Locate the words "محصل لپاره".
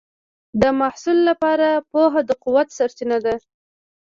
0.79-1.67